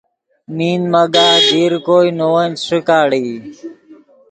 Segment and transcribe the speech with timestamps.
[0.55, 3.29] مند مگاہ دیر کوئے نے ون چے ݰیکاڑئی